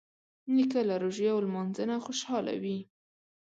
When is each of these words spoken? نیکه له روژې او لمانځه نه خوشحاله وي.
نیکه 0.55 0.81
له 0.89 0.95
روژې 1.03 1.27
او 1.33 1.39
لمانځه 1.45 1.83
نه 1.89 1.95
خوشحاله 2.05 2.53
وي. 2.63 2.79